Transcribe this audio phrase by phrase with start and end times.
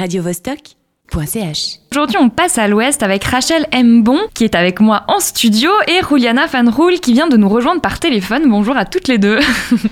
[0.00, 1.78] radiovostok.ch.
[1.92, 6.00] Aujourd'hui, on passe à l'ouest avec Rachel Mbon qui est avec moi en studio et
[6.08, 8.48] Juliana Van Roel qui vient de nous rejoindre par téléphone.
[8.48, 9.38] Bonjour à toutes les deux.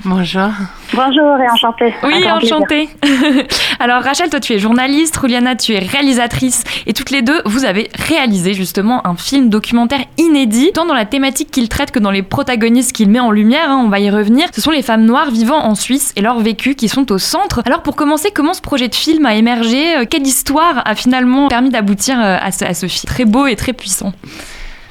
[0.04, 0.50] Bonjour.
[0.94, 1.94] Bonjour et enchantée.
[2.02, 2.88] Oui, enchantée.
[3.80, 7.64] Alors Rachel, toi tu es journaliste, Juliana tu es réalisatrice et toutes les deux vous
[7.64, 12.10] avez réalisé justement un film documentaire inédit, tant dans la thématique qu'il traite que dans
[12.10, 14.48] les protagonistes qu'il met en lumière, hein, on va y revenir.
[14.54, 17.62] Ce sont les femmes noires vivant en Suisse et leur vécu qui sont au centre.
[17.66, 19.98] Alors pour commencer, comment ce projet de film a émergé?
[19.98, 23.04] Euh, Quelle histoire a finalement permis d'aboutir euh, à ce film?
[23.06, 24.12] Très beau et très puissant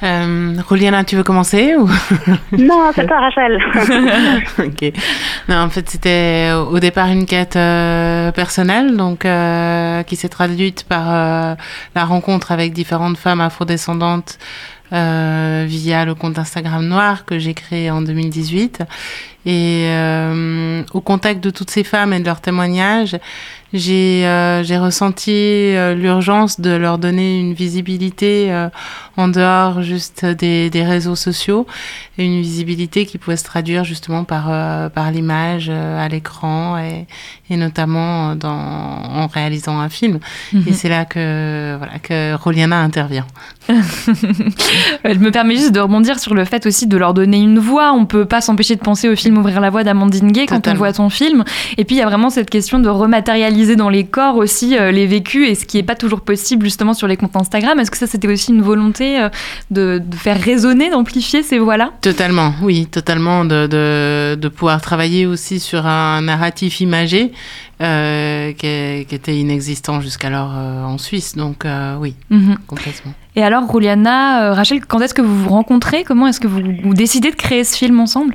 [0.02, 1.88] Euh, Juliana, tu veux commencer ou?
[2.58, 3.58] Non, c'est toi Rachel.
[4.58, 4.92] Ok.
[5.48, 10.84] Non, en fait, c'était au départ une quête euh, personnelle, donc euh, qui s'est traduite
[10.84, 11.54] par euh,
[11.94, 14.38] la rencontre avec différentes femmes afrodescendantes
[14.92, 18.82] euh, via le compte Instagram Noir que j'ai créé en 2018.
[19.46, 23.16] Et euh, au contact de toutes ces femmes et de leurs témoignages,
[23.74, 28.70] j'ai euh, j'ai ressenti euh, l'urgence de leur donner une visibilité euh,
[29.18, 31.66] en dehors juste des, des réseaux sociaux
[32.16, 34.46] et une visibilité qui pouvait se traduire justement par,
[34.90, 37.06] par l'image à l'écran et,
[37.50, 40.18] et notamment dans, en réalisant un film.
[40.66, 43.26] Et c'est là que, voilà, que Roliana intervient.
[43.68, 47.92] Je me permets juste de rebondir sur le fait aussi de leur donner une voix.
[47.92, 50.74] On peut pas s'empêcher de penser au film Ouvrir la voix d'Amandine Gay quand on
[50.74, 51.44] voit ton film.
[51.76, 54.90] Et puis il y a vraiment cette question de rematérialiser dans les corps aussi euh,
[54.90, 57.78] les vécus et ce qui est pas toujours possible justement sur les comptes Instagram.
[57.78, 59.28] Est-ce que ça c'était aussi une volonté euh,
[59.70, 61.90] de, de faire résonner, d'amplifier ces voix-là?
[62.00, 67.32] Totalement, oui, totalement, de, de, de pouvoir travailler aussi sur un narratif imagé
[67.80, 71.36] euh, qui, qui était inexistant jusqu'alors euh, en Suisse.
[71.36, 72.56] Donc euh, oui, Mhm.
[72.66, 73.12] complètement.
[73.36, 76.02] Et alors Juliana, euh, Rachel, quand est-ce que vous vous rencontrez?
[76.04, 78.34] Comment est-ce que vous, vous décidez de créer ce film ensemble?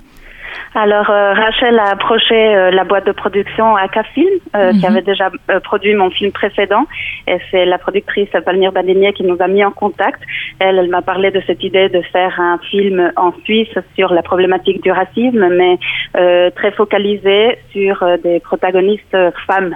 [0.76, 4.86] Alors euh, Rachel a approché euh, la boîte de production Aka Film euh, qui Mhm.
[4.86, 6.86] avait déjà euh, produit mon film précédent
[7.28, 10.22] et c'est la productrice Palmire Badenier qui nous a mis en contact.
[10.60, 14.24] Elle, elle m'a parlé de cette idée de faire un film en Suisse sur la
[14.24, 15.78] problématique du racisme mais
[16.18, 19.76] euh, très focalisé sur euh, des protagonistes femmes.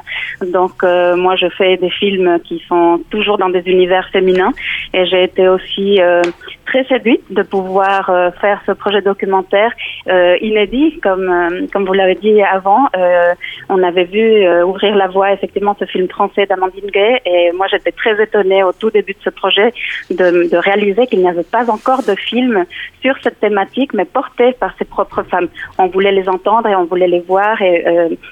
[0.52, 4.54] Donc euh, moi je fais des films qui sont toujours dans des univers féminins
[4.96, 6.24] et j'ai été aussi euh,
[6.66, 9.72] très séduite de pouvoir euh, faire ce projet documentaire
[10.10, 10.36] euh,
[11.04, 12.88] comme euh, comme vous l'avez dit avant.
[12.96, 13.34] Euh,
[13.70, 17.68] on avait vu euh, ouvrir la voie effectivement ce film français d'Amandine Gay et moi
[17.70, 19.74] j'étais très étonnée au tout début de ce projet
[20.10, 22.66] de, de réaliser qu'il n'y avait pas encore de film
[23.02, 25.48] sur cette thématique, mais porté par ses propres femmes.
[25.78, 27.86] On voulait les entendre et on voulait les voir et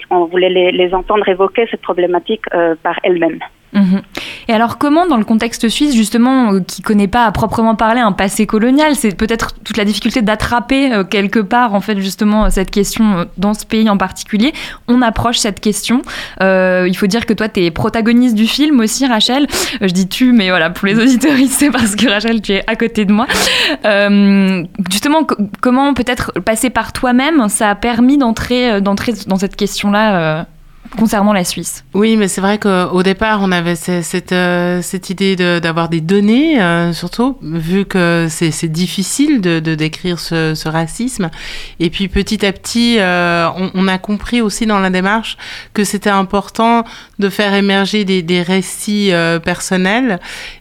[0.09, 2.45] on voulait les, les entendre évoquer cette problématique
[2.83, 3.39] par elles-mêmes.
[3.75, 4.01] Mhm.
[4.47, 7.99] Et alors comment, dans le contexte suisse, justement, euh, qui connaît pas à proprement parler
[7.99, 12.49] un passé colonial, c'est peut-être toute la difficulté d'attraper euh, quelque part, en fait, justement,
[12.49, 14.53] cette question euh, dans ce pays en particulier,
[14.87, 16.01] on approche cette question.
[16.41, 19.43] Euh, il faut dire que toi, tu es protagoniste du film aussi, Rachel.
[19.81, 22.63] Euh, je dis tu, mais voilà, pour les auditeurs, c'est parce que Rachel, tu es
[22.67, 23.27] à côté de moi.
[23.83, 28.95] Euh, justement, co- comment peut-être passer par toi-même, ça a permis d'entrer euh, dans
[29.37, 30.43] cette question-là euh,
[30.95, 31.83] concernant la Suisse.
[31.93, 36.01] Oui, mais c'est vrai qu'au départ, on avait ce- cette, euh, cette idée d'avoir des
[36.01, 41.29] données, euh, surtout, vu que c'est difficile de, décrire ce, racisme.
[41.79, 45.37] Et puis petit à petit, euh, on, a compris aussi dans la démarche
[45.73, 46.83] que c'était important
[47.19, 49.11] de faire émerger des, récits
[49.43, 50.19] personnels.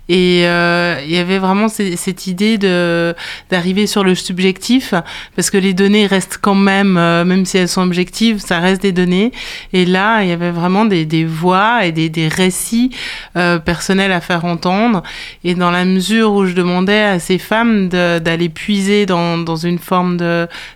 [0.08, 3.14] Et euh, il y avait vraiment ce- cette idée de
[3.50, 4.92] d'arriver sur le subjectif,
[5.34, 8.82] parce que les données restent quand même, euh, même si elles sont objectives, ça reste
[8.82, 9.32] des données.
[9.72, 12.90] Et là, il y avait vraiment des, des voix et des, des récits
[13.36, 15.02] euh, personnels à faire entendre.
[15.42, 19.78] Et dans la mesure où je demandais à ces femmes d'aller puiser dans, dans une
[19.78, 20.18] forme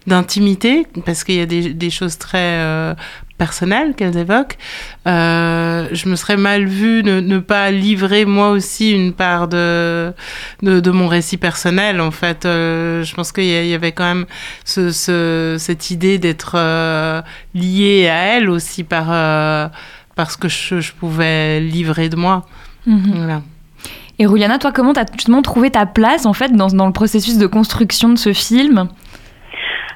[0.06, 2.94] d'intimité, parce qu'il y a des, des choses très euh,
[3.38, 4.58] personnelles qu'elles évoquent,
[5.06, 10.12] euh, je me serais mal vue ne, ne pas livrer moi aussi une part de,
[10.62, 12.00] de, de mon récit personnel.
[12.00, 14.26] En fait, Euh, je pense qu'il y, avait quand même
[14.64, 17.22] ce, ce, cette idée d'être euh,
[17.54, 19.06] liée à elle aussi par,
[20.14, 22.44] par ce que je, je pouvais livrer de moi.
[22.86, 23.12] Mhm.
[23.14, 23.42] Voilà.
[24.18, 27.38] Et Ruliana, toi, comment t'as justement trouvé ta place en fait dans, dans le processus
[27.38, 28.88] de construction de ce film?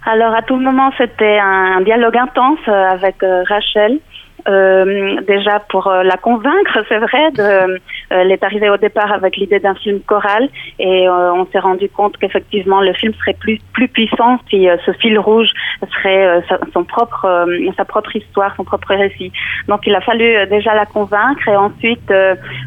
[0.04, 4.00] Alors à tout moment, c'était un, dialogue intense euh, avec euh, Rachel.
[4.48, 7.78] Euh, déjà pour euh, la convaincre, c'est vrai, de, euh,
[8.10, 10.48] elle est arrivée au départ avec l'idée d'un film choral
[10.80, 14.92] et euh, on s'est rendu compte qu'effectivement le film serait plus plus puissant si ce
[14.92, 15.48] fil rouge
[15.92, 17.46] serait sa, son propre
[17.76, 19.32] sa propre histoire, son propre récit.
[19.68, 22.12] Donc il a fallu déjà la convaincre et ensuite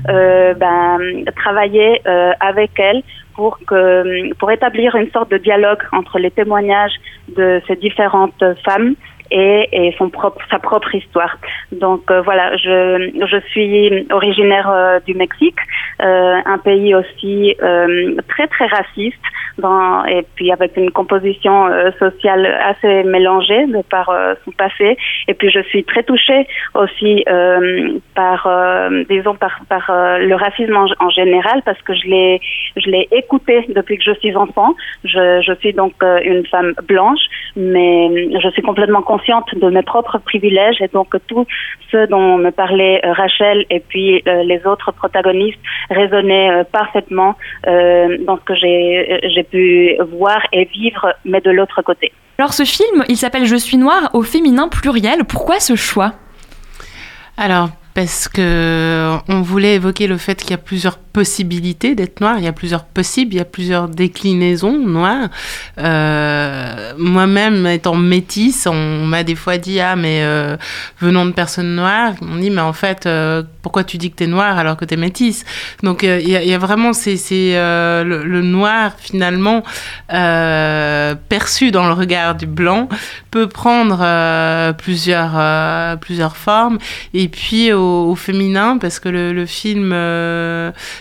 [0.08, 1.00] ben,
[1.36, 2.02] travailler
[2.40, 3.04] avec elle
[3.36, 6.96] pour que pour établir une sorte de dialogue entre les témoignages
[7.36, 8.96] de ces différentes femmes
[9.32, 11.38] et, et son propre, sa propre histoire.
[11.72, 15.60] Donc voilà, je, je suis originaire du Mexique,
[16.00, 17.56] un pays aussi
[18.30, 19.26] très très raciste
[19.58, 24.98] dans, et puis avec une composition euh, sociale assez mélangée de par euh, son passé.
[25.28, 28.48] Et puis je suis très touchée aussi euh, par,
[29.10, 29.86] disons, par, par
[30.20, 32.42] le racisme en, général parce que je l'ai,
[32.76, 34.76] je l'ai écouté depuis que je suis enfant.
[35.04, 37.26] Je, je suis donc une femme blanche,
[37.56, 41.46] mais je suis complètement consciente de mes propres privilèges et donc tout
[41.92, 45.60] ce dont me parlait Rachel et puis les autres protagonistes
[45.90, 47.36] résonnaient parfaitement
[47.66, 52.12] dans ce que j'ai, j'ai pu voir et vivre, mais de l'autre côté.
[52.38, 55.24] Alors ce film, il s'appelle Je suis noire au féminin pluriel.
[55.24, 56.14] Pourquoi ce choix?
[57.38, 62.36] Alors, parce que on voulait évoquer le fait qu'il y a plusieurs possibilité d'être noir,
[62.40, 65.30] il y a plusieurs possibles, il y a plusieurs déclinaisons noires.
[65.78, 70.58] Euh, moi-même, étant métisse, on m'a des fois dit Ah, mais euh,
[71.00, 74.26] venant de personnes noires, on dit Mais en fait, euh, pourquoi tu dis que tu
[74.26, 75.46] es noire alors que tu es métisse?
[75.84, 79.64] Donc, il y, a vraiment c'est, le, le, noir, finalement,
[80.10, 82.90] perçu dans le regard du blanc,
[83.32, 86.78] peut prendre plusieurs, plusieurs formes.
[87.14, 89.94] Et puis, au, féminin, parce que le film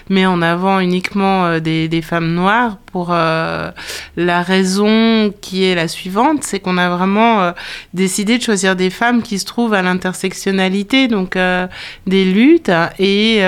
[0.09, 3.73] met en avant uniquement euh, des, des femmes noires pour euh,
[4.17, 7.51] la raison qui est la suivante, c'est qu'on a vraiment euh,
[7.93, 11.37] décidé de choisir des femmes qui se trouvent à l'intersectionnalité donc
[12.07, 12.71] des luttes
[13.01, 13.39] et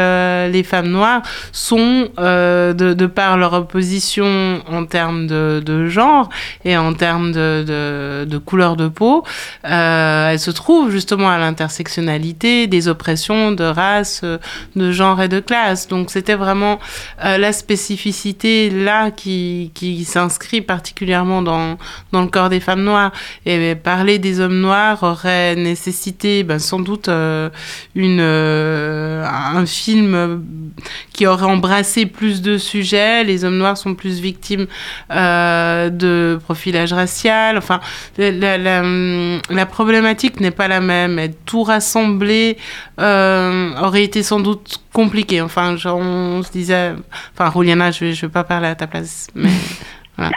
[0.51, 1.23] les femmes noires
[1.53, 6.29] sont de, par leur opposition en termes de, genre
[6.65, 9.23] et en termes de, couleur de peau,
[9.63, 14.25] elles se trouvent justement à l'intersectionnalité des oppressions de race,
[14.75, 15.87] de genre et de classe.
[15.87, 16.81] Donc c'était vraiment
[17.25, 19.36] euh, la spécificité là qui,
[19.75, 21.79] qui s'inscrit particulièrement dans,
[22.13, 23.13] dans le corps des femmes noires.
[23.45, 27.51] Et parler des hommes noirs aurait nécessité ben, sans doute euh,
[27.95, 30.45] une, euh, un film
[31.13, 33.25] qui aurait embrassé plus de sujets.
[33.25, 34.67] Les hommes noirs sont plus victimes
[35.11, 37.59] de profilage racial.
[37.59, 37.81] Enfin,
[38.19, 41.21] la, problématique n'est pas la même.
[41.45, 42.57] Tout rassembler
[42.99, 45.43] aurait été sans doute compliqué.
[45.43, 46.93] Enfin, genre, on se disait.
[47.35, 49.57] Enfin, Rouliana, je ne vais, pas parler à ta place, mais
[50.17, 50.33] voilà.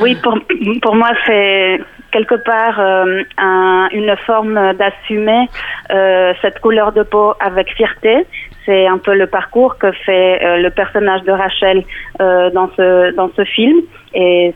[0.00, 0.38] oui, pour,
[0.80, 1.78] pour moi, c'est
[2.10, 5.48] quelque part euh, un, une forme d'assumer
[5.90, 8.26] euh, cette couleur de peau avec fierté.
[8.66, 11.84] C'est un peu le parcours que fait euh, le personnage de Rachel
[12.20, 13.80] euh, dans ce dans ce film
[14.16, 14.54] et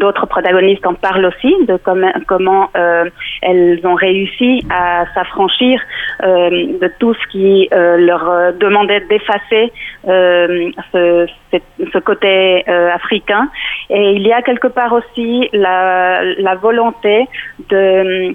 [0.00, 1.78] d'autres protagonistes en parlent aussi de
[2.26, 3.08] comment euh,
[3.40, 5.80] elles ont réussi à s'affranchir
[6.24, 9.72] euh, de tout ce qui euh, leur demandait d'effacer
[10.04, 13.48] ce, côté africain.
[13.88, 17.28] Et il y a quelque part aussi la volonté
[17.68, 18.34] de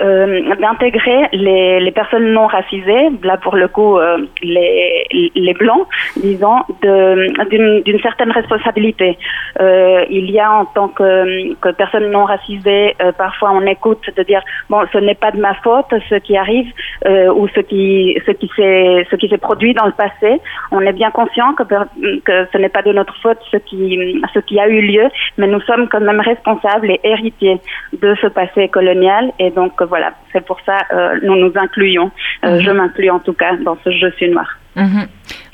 [0.00, 5.86] euh, d'intégrer les, les, personnes non racisées, là pour le coup euh, les, les blancs,
[6.16, 9.18] disons, d'une certaine responsabilité.
[9.60, 14.04] Euh, il y a en tant que, que personne non racisée, euh, parfois on écoute
[14.16, 16.70] de dire bon ce n'est pas de ma faute ce qui arrive
[17.06, 20.40] euh, ou ce qui ce qui s'est ce qui s'est produit dans le passé.
[20.70, 24.40] On est bien conscient que, que ce n'est pas de notre faute ce qui ce
[24.40, 25.08] qui a eu lieu,
[25.38, 27.58] mais nous sommes quand même responsables et héritiers
[27.92, 32.10] de ce passé colonial et donc voilà, c'est pour ça euh, nous nous incluons.
[32.44, 32.60] Euh, mhm.
[32.60, 34.58] Je m'inclus en tout cas dans ce Je suis noir.
[34.76, 35.06] Mhm.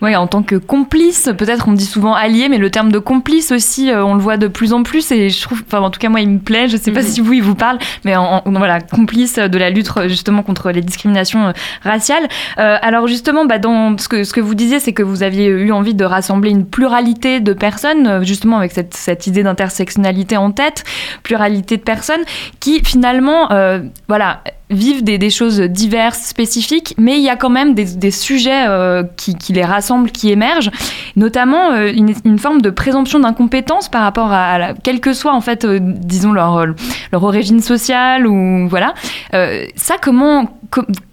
[0.03, 3.53] Oui, en tant que complice, peut-être on dit souvent allié, mais le terme de complice
[3.53, 6.01] aussi, euh, on le voit de plus en plus et je trouve, enfin en tout
[6.01, 7.07] cas moi il me plaît, je sais pas mhm.
[7.07, 10.81] si vous il vous parle, mais en, voilà, complice de la lutte justement contre les
[10.81, 12.27] discriminations raciales.
[12.57, 15.71] alors justement, bah, dans ce que, ce que vous disiez, c'est que vous aviez eu
[15.71, 20.83] envie de rassembler une pluralité de personnes, justement avec cette, cette idée d'intersectionnalité en tête,
[21.23, 22.23] pluralité de personnes
[22.59, 23.51] qui finalement,
[24.09, 29.05] voilà, vivent des, choses diverses, spécifiques, mais il y a quand même des, sujets euh,
[29.17, 30.71] qui, les rassemblent, qui émergent,
[31.17, 35.65] notamment euh, une, forme de présomption d'incompétence par rapport à, quelle que soit en fait,
[35.65, 36.67] euh, disons leur,
[37.13, 38.95] leur origine sociale ou voilà.
[39.77, 40.59] ça, comment,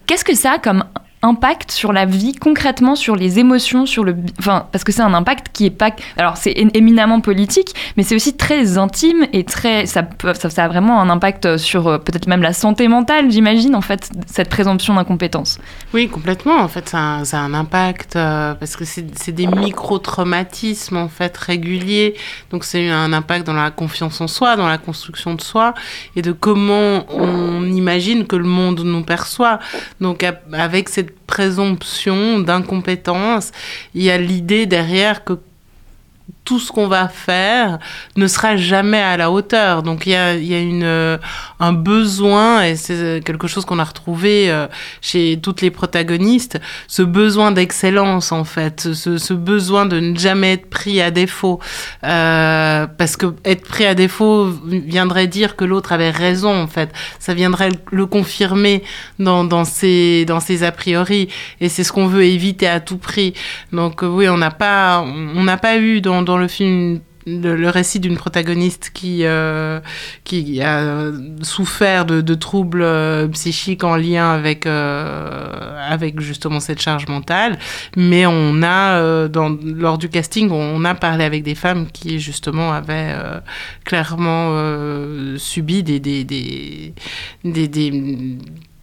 [0.07, 0.83] qu'est-ce que ça a comme
[1.21, 5.13] impact sur la vie concrètement sur les émotions sur le enfin parce que c'est un
[5.13, 9.85] impact qui est pas alors c'est éminemment politique mais c'est aussi très intime et très
[9.85, 13.75] ça, ça, ça a vraiment un impact sur euh, peut-être même la santé mentale j'imagine
[13.75, 15.59] en fait cette présomption d'incompétence.
[15.93, 16.57] Oui complètement.
[16.59, 20.97] En fait ça a, ça a un impact euh, parce que c'est des micro traumatismes
[20.97, 22.15] en fait réguliers.
[22.51, 25.73] Donc c'est un impact dans la confiance en soi dans la construction de soi
[26.15, 29.59] et de comment on imagine que le monde nous perçoit.
[29.99, 33.51] Donc avec cette présomption d'incompétence,
[33.93, 35.39] il y a l'idée derrière que
[36.45, 37.77] tout ce qu'on va faire
[38.15, 39.83] ne sera jamais à la hauteur.
[39.83, 41.17] Donc il y a, y a une, euh,
[41.59, 44.67] un besoin, et c'est quelque chose qu'on a retrouvé euh,
[45.01, 50.69] chez toutes les protagonistes, ce besoin d'excellence en fait, ce, besoin de ne jamais être
[50.69, 51.59] pris à défaut.
[52.03, 56.91] Euh, parce que être pris à défaut viendrait dire que l'autre avait raison en fait.
[57.19, 58.83] Ça viendrait le confirmer
[59.19, 61.29] dans, dans, ses, dans ses a priori.
[61.61, 63.33] Et c'est ce qu'on veut éviter à tout prix.
[63.71, 65.05] Donc oui, on n'a pas,
[65.61, 69.79] pas eu dans le film le, récit d'une protagoniste qui, euh,
[70.23, 76.81] qui a souffert de, de troubles euh, psychiques en lien avec, euh, avec justement cette
[76.81, 77.57] charge mentale.
[77.95, 82.71] Mais on a, dans, lors du casting, on a parlé avec des femmes qui justement
[82.71, 83.15] avaient
[83.83, 84.55] clairement
[85.37, 86.93] subi des, des, des,
[87.43, 88.37] des, des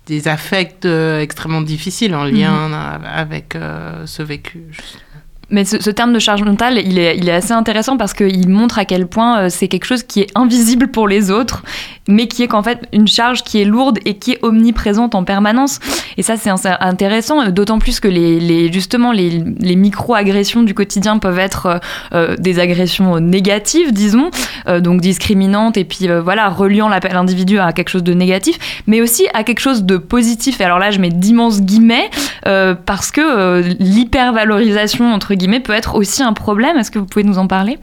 [0.07, 3.05] des affects extrêmement difficiles en lien mmh.
[3.05, 3.59] avec
[4.05, 4.71] ce vécu.
[5.49, 9.07] Mais ce, terme de charge mentale, il est, assez intéressant parce qu'il montre à quel
[9.07, 11.63] point euh, c'est quelque chose qui est invisible pour les autres,
[12.09, 15.23] mais qui est qu'en fait une charge qui est lourde et qui est omniprésente en
[15.23, 15.79] permanence.
[16.17, 21.67] Et ça, c'est intéressant, d'autant plus que les, justement les, micro-agressions du quotidien peuvent être
[21.67, 21.79] euh,
[22.15, 24.31] euh, des agressions négatives, disons,
[24.81, 29.45] donc discriminantes, et puis voilà, reliant l'individu à quelque chose de négatif, mais aussi à
[29.45, 30.61] quelque chose de positif.
[30.61, 32.11] Et alors là, je mets d'immenses guillemets
[32.43, 36.77] parce que l'hypervalorisation entre guillemets, peut être aussi un problème.
[36.77, 37.79] Est-ce que vous pouvez nous en parler?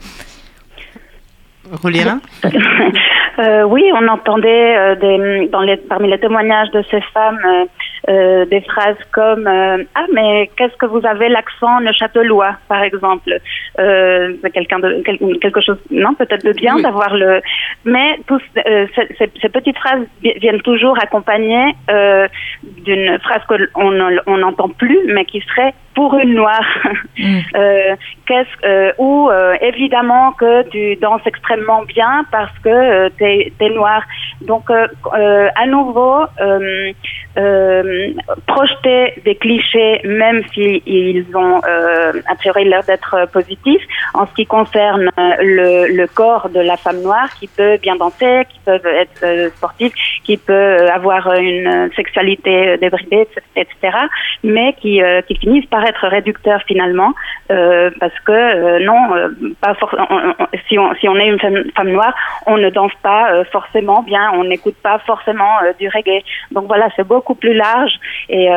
[1.72, 2.20] Roliana
[3.38, 7.64] euh, Oui, on entendait euh, des, dans les, parmi les témoignages de ces femmes euh,
[8.08, 13.38] euh, des phrases comme Ah, mais qu'est-ce que vous avez l'accent neuchâtelois, par exemple
[13.76, 15.02] C'est quelqu'un de
[15.40, 17.40] quelque chose, non, peut-être de bien d'avoir le.
[17.84, 21.74] Mais tous, ces, ces, petites phrases viennent toujours accompagnées
[22.84, 23.42] d'une phrase
[23.72, 26.66] qu'on n'entend plus, mais qui serait pour une noire.
[27.16, 27.38] Mm.
[27.54, 27.94] Euh,
[28.26, 33.70] qu'est-ce euh, ou euh, évidemment que tu danses extrêmement bien parce que tu es, es,
[33.70, 34.02] noir.
[34.40, 36.24] Donc à nouveau
[38.46, 43.82] projeter des clichés même s'ils ils ont a priori l'air d'être positifs
[44.14, 48.42] en ce qui concerne le, le, corps de la femme noire qui peut bien danser,
[48.48, 53.26] qui peut être sportive, qui peut avoir une sexualité débridée,
[53.56, 53.96] etc.
[54.44, 57.14] Mais qui, qui finissent par être réducteur finalement,
[57.50, 59.28] euh, parce que euh, non, euh,
[59.60, 59.74] pas
[60.68, 62.14] si, on, si on est une femme, noire,
[62.46, 66.22] on ne danse pas forcément bien, on n'écoute pas forcément du reggae.
[66.50, 67.92] Donc voilà, c'est beaucoup plus large
[68.28, 68.50] et,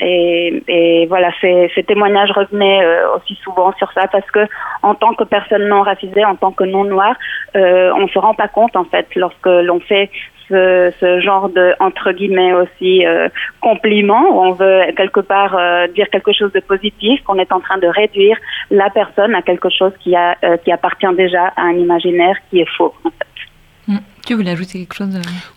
[0.00, 2.84] et, et, voilà, ces, témoignages revenaient
[3.16, 4.46] aussi souvent sur ça parce que
[4.82, 7.16] en tant que personne non racisée, en tant que non noire,
[7.54, 10.10] on se rend pas compte en fait lorsque l'on fait
[10.50, 13.28] ce, genre de entre guillemets aussi euh,
[13.60, 17.60] compliment où on veut quelque part euh, dire quelque chose de positif qu'on est en
[17.60, 18.36] train de réduire
[18.70, 22.60] la personne à quelque chose qui a euh, qui appartient déjà à un imaginaire qui
[22.60, 23.49] est faux en fait.
[23.90, 23.98] Mm.
[24.26, 25.08] Tu voulais ajouter quelque chose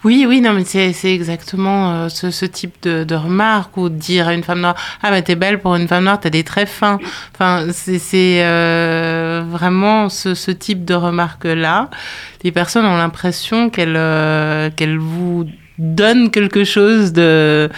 [0.03, 4.33] Oui, oui, non, mais c'est exactement ce, ce, type de, de, remarque ou dire à
[4.33, 6.97] une femme noire Ah, mais t'es belle pour une femme noire, t'as des traits fins.
[7.33, 8.39] Enfin, c'est
[9.43, 11.89] vraiment ce, type de remarque-là
[12.43, 15.45] les personnes ont l'impression qu'elles euh, vous
[15.77, 17.69] donnent quelque chose de,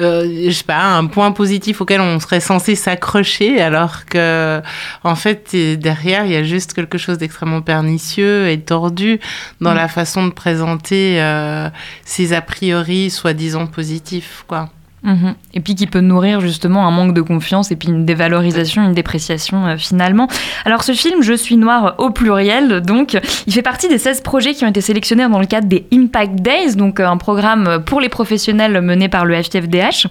[0.00, 4.62] euh, je sais pas, un point positif auquel on serait censé s'accrocher, alors que,
[5.02, 9.20] en fait, derrière, il y a juste quelque chose d'extrêmement pernicieux et tordu
[9.60, 9.76] dans mm.
[9.76, 11.68] la façon de présenter euh,
[12.04, 14.70] ces a priori soi-disant positifs, quoi.
[15.04, 15.34] Mhm.
[15.52, 18.94] Et puis qui peut nourrir justement un manque de confiance et puis une dévalorisation, une
[18.94, 20.28] dépréciation euh, finalement.
[20.64, 24.54] Alors ce film, Je suis noir au pluriel, donc il fait partie des 16 projets
[24.54, 28.00] qui ont été sélectionnés dans le cadre des Impact Days, donc euh, un programme pour
[28.00, 30.06] les professionnels mené par le FTFDH.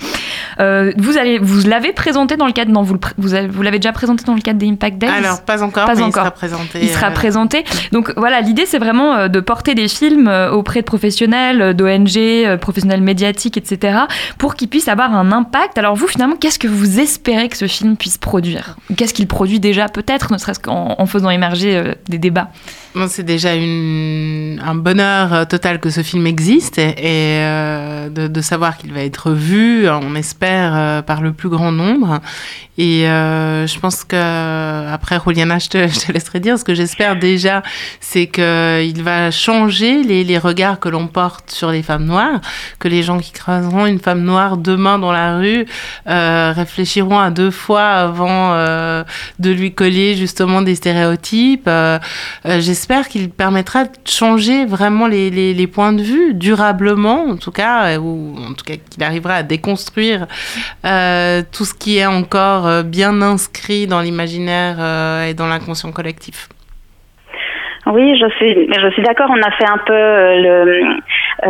[0.59, 4.23] Euh, vous allez, vous l'avez présenté dans le cadre, non, vous, vous, l'avez déjà présenté
[4.25, 5.09] dans le cadre des Impact Days?
[5.09, 6.09] Alors pas encore, pas mais encore.
[6.09, 6.79] il sera présenté.
[6.83, 7.63] Il sera présenté.
[7.91, 13.57] Donc voilà, l'idée c'est vraiment de porter des films auprès de professionnels, d'ONG, professionnels médiatiques,
[13.57, 14.01] etc.,
[14.37, 15.77] pour qu'ils puissent avoir un impact.
[15.77, 18.77] Alors vous, finalement, qu'est-ce que vous espérez que ce film puisse produire?
[18.95, 22.49] Qu'est-ce qu'il produit déjà, peut-être, ne serait-ce qu'en faisant émerger euh, des débats?
[23.07, 28.93] C'est déjà un bonheur euh, total que ce film existe et, euh, de, savoir qu'il
[28.93, 32.19] va être vu, on espère, par le plus grand nombre.
[32.77, 35.77] Et euh, je pense que après Juliana, je te,
[36.11, 36.57] laisserai dire.
[36.57, 37.61] Ce que j'espère déjà,
[37.99, 42.41] c'est que il va changer les, regards que l'on porte sur les femmes noires,
[42.79, 45.65] que les gens qui croiseront une femme noire demain dans la rue
[46.07, 49.03] euh, réfléchiront à deux fois avant euh,
[49.39, 51.67] de lui coller justement des stéréotypes.
[51.67, 51.99] Euh,
[52.47, 57.51] euh, j'espère qu'il permettra de changer vraiment les, les, points de vue durablement, en tout
[57.51, 60.27] cas, ou en tout cas qu'il arrivera à déconstruire
[61.53, 66.49] tout ce qui est encore euh, bien inscrit dans l'imaginaire euh, et dans l'inconscient collectif.
[67.85, 69.29] Oui, je suis, je suis d'accord.
[69.29, 70.97] On a fait un peu le,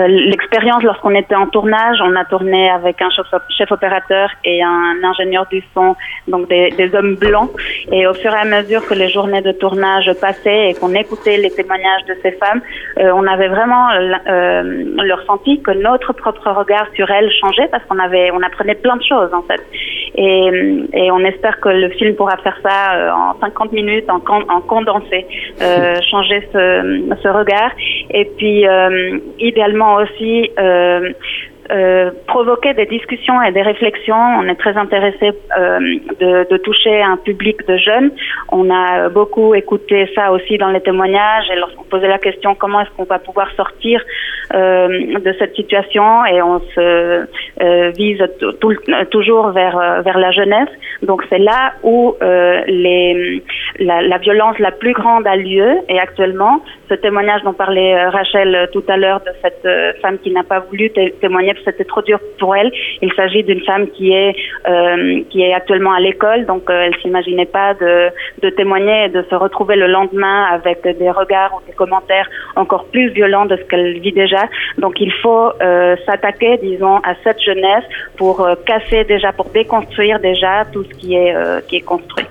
[0.07, 1.97] l'expérience lorsqu'on était en tournage.
[2.03, 5.95] On a tourné avec un chef, opérateur et un ingénieur du son,
[6.27, 7.51] donc des, des, hommes blancs.
[7.91, 11.37] Et au fur et à mesure que les journées de tournage passaient et qu'on écoutait
[11.37, 12.61] les témoignages de ces femmes,
[12.97, 18.31] on avait vraiment le ressenti que notre propre regard sur elles changeait parce qu'on avait,
[18.31, 19.61] on apprenait plein de choses en fait.
[20.15, 24.61] Et, et on espère que le film pourra faire ça en 50 minutes, en, en
[24.61, 25.25] condensé,
[25.61, 27.71] euh, changer ce, ce, regard.
[28.11, 30.49] Et puis, euh, idéalement aussi,
[31.71, 34.23] euh, euh, provoquer des discussions et des réflexions.
[34.39, 35.79] On est très intéressé euh,
[36.19, 38.11] de, de, toucher un public de jeunes.
[38.51, 42.81] On a beaucoup écouté ça aussi dans les témoignages et lorsqu'on posait la question comment
[42.81, 44.01] est-ce qu'on va pouvoir sortir
[44.53, 47.25] euh, de cette situation et on se
[47.61, 48.23] euh, vise
[48.59, 48.73] tout,
[49.11, 50.69] toujours vers vers la jeunesse.
[51.01, 53.43] Donc c'est là où les
[53.79, 58.69] la, la, violence la plus grande a lieu et actuellement ce témoignage dont parlait Rachel
[58.71, 59.67] tout à l'heure de cette
[60.01, 60.91] femme qui n'a pas voulu
[61.21, 62.71] témoigner c'était trop dur pour elle.
[63.01, 64.35] Il s'agit d'une femme qui est
[64.67, 68.09] euh, qui est actuellement à l'école, donc euh, elle s'imaginait pas de,
[68.41, 72.85] de témoigner et de se retrouver le lendemain avec des regards ou des commentaires encore
[72.85, 74.43] plus violents de ce qu'elle vit déjà.
[74.77, 77.85] Donc il faut euh, s'attaquer, disons, à cette jeunesse
[78.17, 81.33] pour euh, casser déjà, pour déconstruire déjà tout ce qui est
[81.67, 82.25] qui est construit,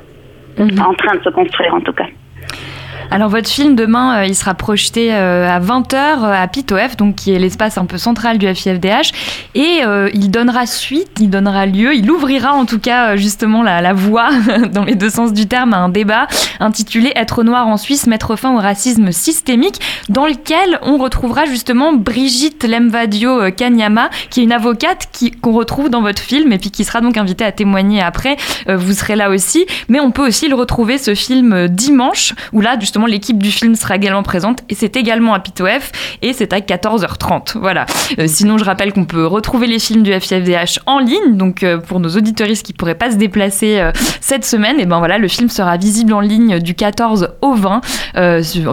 [0.59, 0.81] mhm.
[0.81, 2.07] en train de se construire en tout cas.
[3.13, 7.17] Alors votre film demain, euh, il sera projeté euh, à 20h euh, à Pitof, donc
[7.17, 9.13] qui est l'espace un peu central du FIFDH,
[9.55, 9.83] et
[10.15, 14.31] il donnera suite, il donnera lieu, il ouvrira en tout cas justement la, voie
[14.73, 16.27] dans les deux sens du terme à un débat
[16.59, 21.93] intitulé Être noir en Suisse, mettre fin au racisme systémique, dans lequel on retrouvera justement
[21.93, 25.09] Brigitte Lemvadio Kanyama, qui est une avocate
[25.43, 28.37] qu'on retrouve dans votre film et puis qui sera donc invitée à témoigner après.
[28.69, 32.77] vous serez là aussi, mais on peut aussi le retrouver ce film dimanche où là
[32.81, 35.93] justement l'équipe du film sera également présente et c'est également à Pitof
[36.23, 37.59] et c'est à 14h30.
[37.59, 37.87] Voilà.
[38.19, 41.37] Euh, sinon, je rappelle qu'on peut retrouver les films du FIFDH en ligne.
[41.37, 44.99] Donc, euh, pour nos auditoristes qui pourraient pas se déplacer euh, cette semaine, et ben
[44.99, 47.81] voilà, le film sera visible en ligne du 14 au 20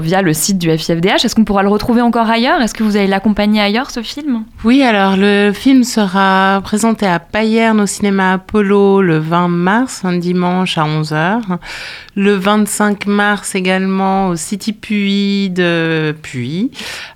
[0.02, 1.26] via le site du FIFDH.
[1.26, 2.62] Est-ce qu'on pourra le retrouver encore ailleurs?
[2.62, 4.44] Est-ce que vous allez l'accompagner ailleurs, ce film?
[4.64, 10.18] Oui, alors le film sera présenté à Payerne au cinéma Apollo le 20 mars, un
[10.18, 11.42] dimanche à 11h.
[12.16, 16.72] Le 25 mars également au City Puy de Puy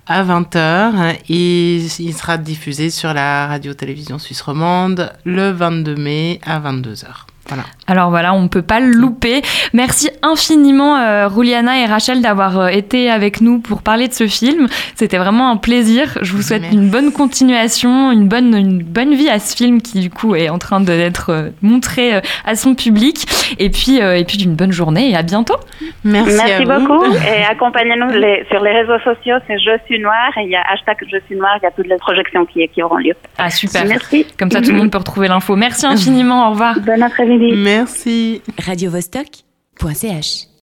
[0.06, 6.58] à 20h et il sera diffusé sur la radio-télévision suisse romande le 22 mai à
[6.60, 7.33] 22h.
[7.54, 7.68] Voilà.
[7.86, 9.42] Alors voilà, on ne peut pas le louper.
[9.72, 14.26] Merci infiniment euh, Ruliana et Rachel d'avoir euh, été avec nous pour parler de ce
[14.26, 14.68] film.
[14.94, 16.18] C'était vraiment un plaisir.
[16.22, 20.00] Je vous souhaite une bonne continuation, une bonne, une bonne vie à ce film qui
[20.00, 23.26] du coup est en train d'être euh, montré à son public.
[23.58, 25.56] Et puis, et puis une bonne journée et à bientôt.
[26.04, 27.04] Merci, Merci beaucoup.
[27.14, 28.10] Et accompagnez-nous
[28.50, 31.36] sur les réseaux sociaux, c'est Je suis noir et il y a hashtag Je suis
[31.36, 33.14] noir, il y a toutes les projections qui, qui auront lieu.
[33.38, 33.84] Ah super.
[33.86, 34.26] Merci.
[34.38, 35.56] Comme ça tout le monde peut retrouver l'info.
[35.56, 36.48] Merci infiniment.
[36.48, 36.80] Au revoir.
[36.80, 37.43] Bon après-midi.
[37.52, 38.42] Merci.
[38.58, 40.48] Radiovostok.ch